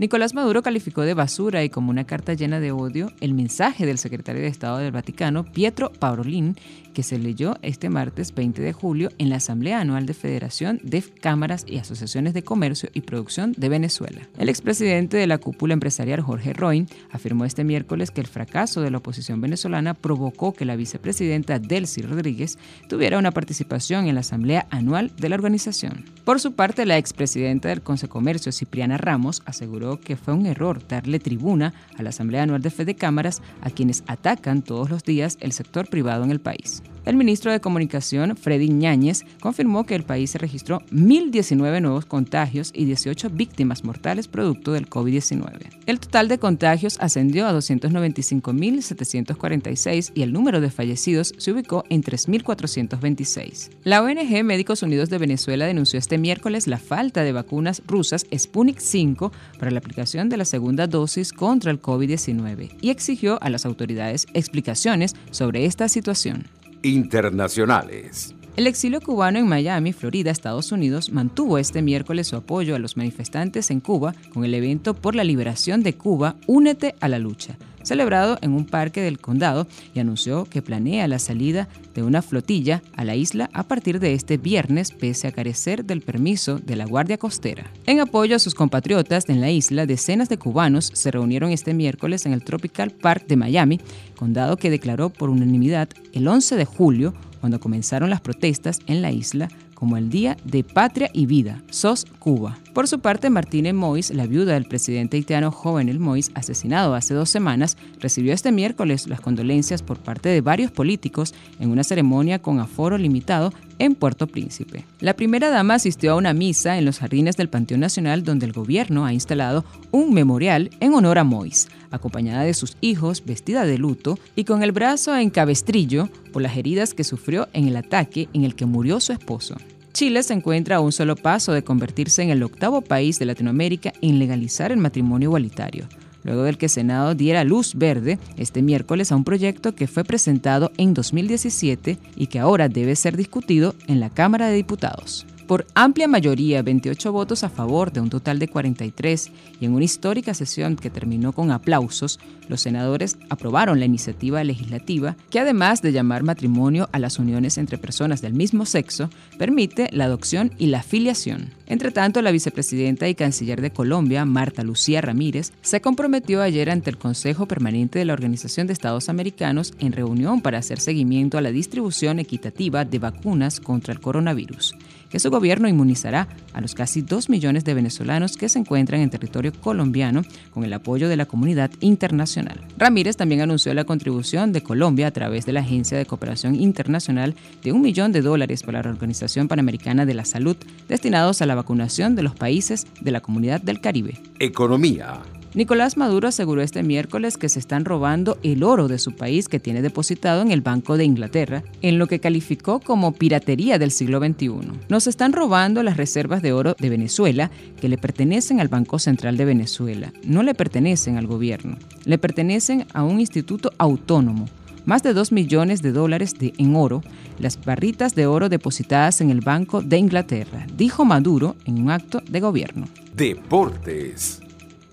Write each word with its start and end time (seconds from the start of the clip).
Nicolás 0.00 0.32
Maduro 0.32 0.62
calificó 0.62 1.02
de 1.02 1.12
basura 1.12 1.62
y 1.62 1.68
como 1.68 1.90
una 1.90 2.04
carta 2.04 2.32
llena 2.32 2.58
de 2.58 2.72
odio 2.72 3.12
el 3.20 3.34
mensaje 3.34 3.84
del 3.84 3.98
secretario 3.98 4.40
de 4.40 4.48
Estado 4.48 4.78
del 4.78 4.92
Vaticano, 4.92 5.44
Pietro 5.44 5.92
Parolin, 5.92 6.56
que 6.94 7.02
se 7.02 7.18
leyó 7.18 7.58
este 7.60 7.90
martes 7.90 8.34
20 8.34 8.62
de 8.62 8.72
julio 8.72 9.10
en 9.18 9.28
la 9.28 9.36
Asamblea 9.36 9.78
Anual 9.78 10.06
de 10.06 10.14
Federación 10.14 10.80
de 10.82 11.02
Cámaras 11.02 11.66
y 11.66 11.76
Asociaciones 11.76 12.32
de 12.32 12.42
Comercio 12.42 12.88
y 12.94 13.02
Producción 13.02 13.52
de 13.58 13.68
Venezuela. 13.68 14.26
El 14.38 14.48
expresidente 14.48 15.18
de 15.18 15.26
la 15.26 15.36
cúpula 15.36 15.74
empresarial 15.74 16.22
Jorge 16.22 16.54
Roy 16.54 16.86
afirmó 17.10 17.44
este 17.44 17.62
miércoles 17.62 18.10
que 18.10 18.22
el 18.22 18.26
fracaso 18.26 18.80
de 18.80 18.90
la 18.90 18.98
oposición 18.98 19.42
venezolana 19.42 19.92
provocó 19.92 20.54
que 20.54 20.64
la 20.64 20.76
vicepresidenta 20.76 21.58
Delcy 21.58 22.00
Rodríguez 22.00 22.58
tuviera 22.88 23.18
una 23.18 23.32
participación 23.32 24.06
en 24.06 24.14
la 24.14 24.22
Asamblea 24.22 24.66
Anual 24.70 25.12
de 25.14 25.28
la 25.28 25.36
organización. 25.36 26.06
Por 26.24 26.40
su 26.40 26.52
parte, 26.52 26.86
la 26.86 26.96
expresidenta 26.96 27.68
del 27.68 27.82
Consejo 27.82 28.12
Comercio, 28.12 28.50
Cipriana 28.50 28.96
Ramos, 28.96 29.42
aseguró 29.44 29.89
que 29.98 30.16
fue 30.16 30.34
un 30.34 30.46
error 30.46 30.86
darle 30.86 31.18
tribuna 31.18 31.72
a 31.96 32.02
la 32.02 32.10
Asamblea 32.10 32.42
Anual 32.44 32.62
de 32.62 32.70
Fede 32.70 32.94
Cámaras 32.94 33.42
a 33.62 33.70
quienes 33.70 34.04
atacan 34.06 34.62
todos 34.62 34.90
los 34.90 35.02
días 35.02 35.38
el 35.40 35.52
sector 35.52 35.88
privado 35.88 36.22
en 36.22 36.30
el 36.30 36.40
país. 36.40 36.82
El 37.06 37.16
ministro 37.16 37.50
de 37.50 37.60
Comunicación, 37.60 38.36
Freddy 38.36 38.68
Ñáñez, 38.68 39.24
confirmó 39.40 39.84
que 39.84 39.94
el 39.94 40.02
país 40.02 40.34
registró 40.34 40.82
1.019 40.92 41.80
nuevos 41.80 42.04
contagios 42.04 42.72
y 42.74 42.84
18 42.84 43.30
víctimas 43.30 43.84
mortales 43.84 44.28
producto 44.28 44.72
del 44.72 44.90
COVID-19. 44.90 45.70
El 45.86 45.98
total 45.98 46.28
de 46.28 46.36
contagios 46.38 46.98
ascendió 47.00 47.46
a 47.46 47.54
295.746 47.54 50.12
y 50.14 50.20
el 50.22 50.34
número 50.34 50.60
de 50.60 50.70
fallecidos 50.70 51.32
se 51.38 51.52
ubicó 51.52 51.84
en 51.88 52.02
3.426. 52.02 53.70
La 53.84 54.02
ONG 54.02 54.44
Médicos 54.44 54.82
Unidos 54.82 55.08
de 55.08 55.16
Venezuela 55.16 55.64
denunció 55.64 55.98
este 55.98 56.18
miércoles 56.18 56.66
la 56.66 56.76
falta 56.78 57.24
de 57.24 57.32
vacunas 57.32 57.80
rusas 57.86 58.26
Sputnik 58.36 58.78
5 58.78 59.32
para 59.58 59.70
la 59.70 59.78
aplicación 59.78 60.28
de 60.28 60.36
la 60.36 60.44
segunda 60.44 60.86
dosis 60.86 61.32
contra 61.32 61.70
el 61.70 61.80
COVID-19 61.80 62.76
y 62.82 62.90
exigió 62.90 63.42
a 63.42 63.48
las 63.48 63.64
autoridades 63.64 64.26
explicaciones 64.34 65.16
sobre 65.30 65.64
esta 65.64 65.88
situación 65.88 66.44
internacionales. 66.82 68.34
El 68.56 68.66
exilio 68.66 69.00
cubano 69.00 69.38
en 69.38 69.48
Miami, 69.48 69.92
Florida, 69.92 70.30
Estados 70.30 70.72
Unidos, 70.72 71.12
mantuvo 71.12 71.56
este 71.56 71.82
miércoles 71.82 72.26
su 72.26 72.36
apoyo 72.36 72.74
a 72.74 72.78
los 72.78 72.96
manifestantes 72.96 73.70
en 73.70 73.80
Cuba 73.80 74.14
con 74.34 74.44
el 74.44 74.54
evento 74.54 74.94
por 74.94 75.14
la 75.14 75.24
liberación 75.24 75.82
de 75.82 75.94
Cuba, 75.94 76.36
Únete 76.46 76.94
a 77.00 77.08
la 77.08 77.18
lucha, 77.18 77.56
celebrado 77.82 78.38
en 78.42 78.52
un 78.52 78.66
parque 78.66 79.00
del 79.00 79.18
condado 79.18 79.66
y 79.94 80.00
anunció 80.00 80.44
que 80.44 80.62
planea 80.62 81.08
la 81.08 81.18
salida 81.18 81.68
de 81.94 82.02
una 82.02 82.22
flotilla 82.22 82.82
a 82.96 83.04
la 83.04 83.16
isla 83.16 83.50
a 83.52 83.64
partir 83.64 84.00
de 84.00 84.14
este 84.14 84.36
viernes 84.36 84.90
pese 84.90 85.26
a 85.26 85.32
carecer 85.32 85.84
del 85.84 86.00
permiso 86.00 86.58
de 86.58 86.76
la 86.76 86.86
Guardia 86.86 87.18
Costera. 87.18 87.70
En 87.86 88.00
apoyo 88.00 88.36
a 88.36 88.38
sus 88.38 88.54
compatriotas 88.54 89.28
en 89.28 89.40
la 89.40 89.50
isla, 89.50 89.86
decenas 89.86 90.28
de 90.28 90.38
cubanos 90.38 90.90
se 90.92 91.10
reunieron 91.10 91.50
este 91.50 91.74
miércoles 91.74 92.26
en 92.26 92.32
el 92.32 92.44
Tropical 92.44 92.90
Park 92.90 93.26
de 93.26 93.36
Miami, 93.36 93.80
condado 94.16 94.56
que 94.56 94.70
declaró 94.70 95.10
por 95.10 95.30
unanimidad 95.30 95.88
el 96.12 96.28
11 96.28 96.56
de 96.56 96.64
julio 96.64 97.14
cuando 97.40 97.60
comenzaron 97.60 98.10
las 98.10 98.20
protestas 98.20 98.80
en 98.86 99.02
la 99.02 99.12
isla 99.12 99.48
como 99.80 99.96
el 99.96 100.10
Día 100.10 100.36
de 100.44 100.62
Patria 100.62 101.08
y 101.14 101.24
Vida, 101.24 101.62
SOS 101.70 102.04
Cuba. 102.18 102.58
Por 102.74 102.86
su 102.86 103.00
parte, 103.00 103.30
Martínez 103.30 103.72
Mois, 103.72 104.10
la 104.10 104.26
viuda 104.26 104.52
del 104.52 104.66
presidente 104.66 105.16
haitiano 105.16 105.50
Jovenel 105.50 105.98
Mois, 105.98 106.30
asesinado 106.34 106.94
hace 106.94 107.14
dos 107.14 107.30
semanas, 107.30 107.78
recibió 107.98 108.34
este 108.34 108.52
miércoles 108.52 109.08
las 109.08 109.22
condolencias 109.22 109.82
por 109.82 109.98
parte 109.98 110.28
de 110.28 110.42
varios 110.42 110.70
políticos 110.70 111.34
en 111.58 111.70
una 111.70 111.82
ceremonia 111.82 112.40
con 112.40 112.60
aforo 112.60 112.98
limitado 112.98 113.54
en 113.80 113.96
Puerto 113.96 114.28
Príncipe. 114.28 114.84
La 115.00 115.14
primera 115.14 115.50
dama 115.50 115.74
asistió 115.74 116.12
a 116.12 116.16
una 116.16 116.32
misa 116.32 116.78
en 116.78 116.84
los 116.84 116.98
jardines 116.98 117.36
del 117.36 117.48
Panteón 117.48 117.80
Nacional 117.80 118.22
donde 118.22 118.46
el 118.46 118.52
gobierno 118.52 119.04
ha 119.04 119.12
instalado 119.12 119.64
un 119.90 120.14
memorial 120.14 120.70
en 120.78 120.94
honor 120.94 121.18
a 121.18 121.24
Mois, 121.24 121.68
acompañada 121.90 122.42
de 122.42 122.54
sus 122.54 122.76
hijos, 122.80 123.24
vestida 123.24 123.64
de 123.64 123.78
luto 123.78 124.18
y 124.36 124.44
con 124.44 124.62
el 124.62 124.70
brazo 124.70 125.16
en 125.16 125.30
cabestrillo 125.30 126.08
por 126.32 126.42
las 126.42 126.56
heridas 126.56 126.94
que 126.94 127.04
sufrió 127.04 127.48
en 127.54 127.66
el 127.66 127.76
ataque 127.76 128.28
en 128.34 128.44
el 128.44 128.54
que 128.54 128.66
murió 128.66 129.00
su 129.00 129.12
esposo. 129.12 129.56
Chile 129.92 130.22
se 130.22 130.34
encuentra 130.34 130.76
a 130.76 130.80
un 130.80 130.92
solo 130.92 131.16
paso 131.16 131.52
de 131.52 131.64
convertirse 131.64 132.22
en 132.22 132.30
el 132.30 132.42
octavo 132.42 132.80
país 132.80 133.18
de 133.18 133.26
Latinoamérica 133.26 133.92
en 134.00 134.18
legalizar 134.18 134.70
el 134.70 134.78
matrimonio 134.78 135.28
igualitario, 135.28 135.88
luego 136.24 136.42
del 136.42 136.58
que 136.58 136.68
Senado 136.68 137.14
diera 137.14 137.44
luz 137.44 137.74
verde 137.74 138.18
este 138.36 138.62
miércoles 138.62 139.12
a 139.12 139.16
un 139.16 139.24
proyecto 139.24 139.74
que 139.74 139.86
fue 139.86 140.04
presentado 140.04 140.70
en 140.76 140.94
2017 140.94 141.98
y 142.16 142.26
que 142.26 142.38
ahora 142.38 142.68
debe 142.68 142.96
ser 142.96 143.16
discutido 143.16 143.74
en 143.86 144.00
la 144.00 144.10
Cámara 144.10 144.48
de 144.48 144.56
Diputados 144.56 145.26
por 145.50 145.66
amplia 145.74 146.06
mayoría, 146.06 146.62
28 146.62 147.10
votos 147.10 147.42
a 147.42 147.48
favor 147.48 147.90
de 147.90 148.00
un 148.00 148.08
total 148.08 148.38
de 148.38 148.46
43, 148.46 149.32
y 149.60 149.64
en 149.64 149.74
una 149.74 149.84
histórica 149.84 150.32
sesión 150.32 150.76
que 150.76 150.90
terminó 150.90 151.32
con 151.32 151.50
aplausos, 151.50 152.20
los 152.46 152.60
senadores 152.60 153.18
aprobaron 153.30 153.80
la 153.80 153.84
iniciativa 153.84 154.44
legislativa 154.44 155.16
que 155.28 155.40
además 155.40 155.82
de 155.82 155.90
llamar 155.90 156.22
matrimonio 156.22 156.88
a 156.92 157.00
las 157.00 157.18
uniones 157.18 157.58
entre 157.58 157.78
personas 157.78 158.22
del 158.22 158.32
mismo 158.32 158.64
sexo, 158.64 159.10
permite 159.38 159.88
la 159.90 160.04
adopción 160.04 160.52
y 160.56 160.66
la 160.66 160.84
filiación. 160.84 161.50
Entre 161.66 161.90
tanto, 161.90 162.22
la 162.22 162.30
vicepresidenta 162.30 163.08
y 163.08 163.16
canciller 163.16 163.60
de 163.60 163.72
Colombia, 163.72 164.24
Marta 164.24 164.62
Lucía 164.62 165.00
Ramírez, 165.00 165.52
se 165.62 165.80
comprometió 165.80 166.42
ayer 166.42 166.70
ante 166.70 166.90
el 166.90 166.98
Consejo 166.98 167.46
Permanente 167.46 167.98
de 167.98 168.04
la 168.04 168.12
Organización 168.12 168.68
de 168.68 168.72
Estados 168.72 169.08
Americanos 169.08 169.74
en 169.80 169.90
reunión 169.90 170.42
para 170.42 170.58
hacer 170.58 170.78
seguimiento 170.78 171.38
a 171.38 171.40
la 171.40 171.50
distribución 171.50 172.20
equitativa 172.20 172.84
de 172.84 173.00
vacunas 173.00 173.58
contra 173.58 173.92
el 173.92 173.98
coronavirus 173.98 174.76
que 175.10 175.20
su 175.20 175.30
gobierno 175.30 175.68
inmunizará 175.68 176.28
a 176.52 176.60
los 176.60 176.74
casi 176.74 177.02
2 177.02 177.28
millones 177.28 177.64
de 177.64 177.74
venezolanos 177.74 178.36
que 178.36 178.48
se 178.48 178.58
encuentran 178.58 179.00
en 179.00 179.10
territorio 179.10 179.52
colombiano 179.52 180.22
con 180.54 180.64
el 180.64 180.72
apoyo 180.72 181.08
de 181.08 181.16
la 181.16 181.26
comunidad 181.26 181.70
internacional. 181.80 182.60
Ramírez 182.78 183.16
también 183.16 183.42
anunció 183.42 183.74
la 183.74 183.84
contribución 183.84 184.52
de 184.52 184.62
Colombia 184.62 185.08
a 185.08 185.10
través 185.10 185.44
de 185.44 185.52
la 185.52 185.60
Agencia 185.60 185.98
de 185.98 186.06
Cooperación 186.06 186.54
Internacional 186.54 187.34
de 187.62 187.72
un 187.72 187.82
millón 187.82 188.12
de 188.12 188.22
dólares 188.22 188.62
para 188.62 188.82
la 188.82 188.90
Organización 188.90 189.48
Panamericana 189.48 190.06
de 190.06 190.14
la 190.14 190.24
Salud 190.24 190.56
destinados 190.88 191.42
a 191.42 191.46
la 191.46 191.54
vacunación 191.54 192.14
de 192.14 192.22
los 192.22 192.34
países 192.34 192.86
de 193.00 193.10
la 193.10 193.20
comunidad 193.20 193.60
del 193.60 193.80
Caribe. 193.80 194.14
Economía. 194.38 195.20
Nicolás 195.52 195.96
Maduro 195.96 196.28
aseguró 196.28 196.62
este 196.62 196.84
miércoles 196.84 197.36
que 197.36 197.48
se 197.48 197.58
están 197.58 197.84
robando 197.84 198.38
el 198.44 198.62
oro 198.62 198.86
de 198.86 199.00
su 199.00 199.16
país 199.16 199.48
que 199.48 199.58
tiene 199.58 199.82
depositado 199.82 200.42
en 200.42 200.52
el 200.52 200.60
Banco 200.60 200.96
de 200.96 201.04
Inglaterra, 201.04 201.64
en 201.82 201.98
lo 201.98 202.06
que 202.06 202.20
calificó 202.20 202.78
como 202.78 203.12
piratería 203.12 203.76
del 203.76 203.90
siglo 203.90 204.20
XXI. 204.20 204.52
Nos 204.88 205.08
están 205.08 205.32
robando 205.32 205.82
las 205.82 205.96
reservas 205.96 206.40
de 206.40 206.52
oro 206.52 206.76
de 206.78 206.88
Venezuela 206.88 207.50
que 207.80 207.88
le 207.88 207.98
pertenecen 207.98 208.60
al 208.60 208.68
Banco 208.68 209.00
Central 209.00 209.36
de 209.36 209.44
Venezuela, 209.44 210.12
no 210.24 210.44
le 210.44 210.54
pertenecen 210.54 211.16
al 211.16 211.26
gobierno, 211.26 211.76
le 212.04 212.16
pertenecen 212.16 212.86
a 212.94 213.02
un 213.02 213.18
instituto 213.18 213.72
autónomo. 213.76 214.46
Más 214.84 215.02
de 215.02 215.12
2 215.12 215.32
millones 215.32 215.82
de 215.82 215.90
dólares 215.90 216.34
de, 216.38 216.54
en 216.58 216.76
oro, 216.76 217.02
las 217.40 217.62
barritas 217.62 218.14
de 218.14 218.26
oro 218.26 218.48
depositadas 218.48 219.20
en 219.20 219.30
el 219.30 219.40
Banco 219.40 219.82
de 219.82 219.98
Inglaterra, 219.98 220.64
dijo 220.76 221.04
Maduro 221.04 221.56
en 221.64 221.82
un 221.82 221.90
acto 221.90 222.22
de 222.30 222.38
gobierno. 222.38 222.86
Deportes. 223.16 224.40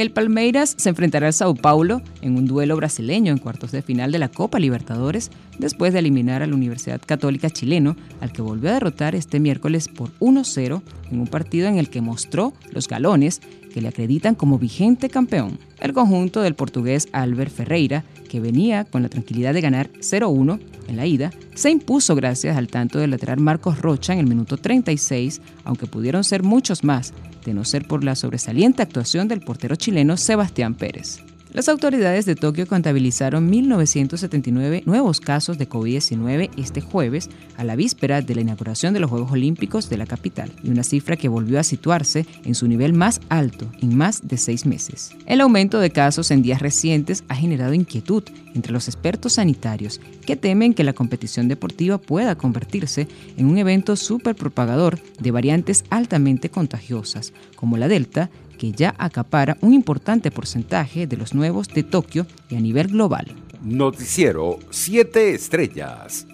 El 0.00 0.12
Palmeiras 0.12 0.76
se 0.78 0.88
enfrentará 0.88 1.26
al 1.26 1.34
Sao 1.34 1.54
Paulo 1.54 2.00
en 2.22 2.38
un 2.38 2.46
duelo 2.46 2.74
brasileño 2.74 3.32
en 3.32 3.38
cuartos 3.38 3.70
de 3.70 3.82
final 3.82 4.10
de 4.10 4.18
la 4.18 4.30
Copa 4.30 4.58
Libertadores 4.58 5.30
después 5.58 5.92
de 5.92 5.98
eliminar 5.98 6.42
a 6.42 6.46
la 6.46 6.54
Universidad 6.54 7.02
Católica 7.04 7.50
chileno, 7.50 7.96
al 8.22 8.32
que 8.32 8.40
volvió 8.40 8.70
a 8.70 8.72
derrotar 8.72 9.14
este 9.14 9.40
miércoles 9.40 9.88
por 9.88 10.08
1-0 10.20 10.80
en 11.10 11.20
un 11.20 11.26
partido 11.26 11.68
en 11.68 11.76
el 11.76 11.90
que 11.90 12.00
mostró 12.00 12.54
los 12.72 12.88
galones 12.88 13.42
que 13.72 13.80
le 13.80 13.88
acreditan 13.88 14.34
como 14.34 14.58
vigente 14.58 15.08
campeón. 15.08 15.58
El 15.80 15.92
conjunto 15.92 16.42
del 16.42 16.54
portugués 16.54 17.08
Albert 17.12 17.52
Ferreira, 17.52 18.04
que 18.28 18.40
venía 18.40 18.84
con 18.84 19.02
la 19.02 19.08
tranquilidad 19.08 19.54
de 19.54 19.60
ganar 19.60 19.90
0-1 20.00 20.60
en 20.88 20.96
la 20.96 21.06
ida, 21.06 21.30
se 21.54 21.70
impuso 21.70 22.14
gracias 22.14 22.56
al 22.56 22.68
tanto 22.68 22.98
del 22.98 23.10
lateral 23.10 23.40
Marcos 23.40 23.80
Rocha 23.80 24.12
en 24.12 24.18
el 24.18 24.26
minuto 24.26 24.56
36, 24.56 25.40
aunque 25.64 25.86
pudieron 25.86 26.24
ser 26.24 26.42
muchos 26.42 26.84
más, 26.84 27.14
de 27.44 27.54
no 27.54 27.64
ser 27.64 27.86
por 27.86 28.04
la 28.04 28.14
sobresaliente 28.14 28.82
actuación 28.82 29.28
del 29.28 29.40
portero 29.40 29.76
chileno 29.76 30.16
Sebastián 30.16 30.74
Pérez. 30.74 31.20
Las 31.52 31.68
autoridades 31.68 32.26
de 32.26 32.36
Tokio 32.36 32.68
contabilizaron 32.68 33.50
1.979 33.50 34.84
nuevos 34.84 35.18
casos 35.18 35.58
de 35.58 35.68
COVID-19 35.68 36.48
este 36.56 36.80
jueves, 36.80 37.28
a 37.56 37.64
la 37.64 37.74
víspera 37.74 38.22
de 38.22 38.36
la 38.36 38.42
inauguración 38.42 38.94
de 38.94 39.00
los 39.00 39.10
Juegos 39.10 39.32
Olímpicos 39.32 39.90
de 39.90 39.96
la 39.96 40.06
capital, 40.06 40.52
y 40.62 40.70
una 40.70 40.84
cifra 40.84 41.16
que 41.16 41.28
volvió 41.28 41.58
a 41.58 41.64
situarse 41.64 42.24
en 42.44 42.54
su 42.54 42.68
nivel 42.68 42.92
más 42.92 43.20
alto 43.28 43.68
en 43.82 43.96
más 43.96 44.28
de 44.28 44.36
seis 44.36 44.64
meses. 44.64 45.10
El 45.26 45.40
aumento 45.40 45.80
de 45.80 45.90
casos 45.90 46.30
en 46.30 46.42
días 46.42 46.62
recientes 46.62 47.24
ha 47.26 47.34
generado 47.34 47.74
inquietud 47.74 48.22
entre 48.54 48.72
los 48.72 48.86
expertos 48.86 49.32
sanitarios, 49.32 50.00
que 50.24 50.36
temen 50.36 50.72
que 50.72 50.84
la 50.84 50.92
competición 50.92 51.48
deportiva 51.48 51.98
pueda 51.98 52.36
convertirse 52.36 53.08
en 53.36 53.46
un 53.46 53.58
evento 53.58 53.96
superpropagador 53.96 55.00
de 55.18 55.30
variantes 55.32 55.84
altamente 55.90 56.48
contagiosas, 56.48 57.32
como 57.56 57.76
la 57.76 57.88
Delta, 57.88 58.30
que 58.60 58.72
ya 58.72 58.94
acapara 58.98 59.56
un 59.62 59.72
importante 59.72 60.30
porcentaje 60.30 61.06
de 61.06 61.16
los 61.16 61.32
nuevos 61.32 61.68
de 61.68 61.82
Tokio 61.82 62.26
y 62.50 62.56
a 62.56 62.60
nivel 62.60 62.88
global. 62.88 63.26
Noticiero 63.62 64.58
7 64.68 65.32
Estrellas. 65.32 66.26